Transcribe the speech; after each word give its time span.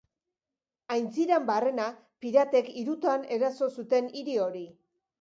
Aintziran 0.95 1.45
barrena, 1.51 1.87
piratek 2.25 2.75
hirutan 2.83 3.31
eraso 3.39 3.73
zuten 3.79 4.13
hiri 4.21 4.45
hori. 4.49 4.69